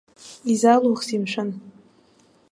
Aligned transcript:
Изалухзеи, 0.51 1.21
мшәан. 1.23 1.49